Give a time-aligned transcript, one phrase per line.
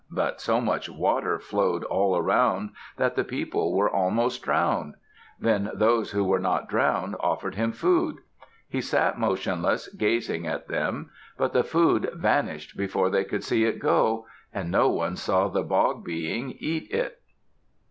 [0.09, 4.95] But so much water flowed all around that the people were almost drowned.
[5.39, 8.17] Then those who were not drowned offered him food.
[8.67, 11.11] He sat motionless, gazing at them.
[11.37, 15.61] But the food vanished before they could see it go; and no one saw the
[15.61, 17.21] Bog Being eat it.